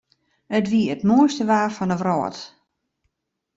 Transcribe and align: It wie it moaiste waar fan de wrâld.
It 0.57 0.65
wie 0.71 0.85
it 0.93 1.07
moaiste 1.09 1.45
waar 1.49 1.71
fan 1.77 1.89
de 1.91 1.97
wrâld. 2.01 2.37